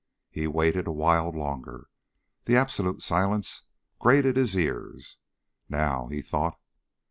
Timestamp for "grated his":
3.99-4.55